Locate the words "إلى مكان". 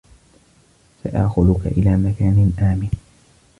1.67-2.51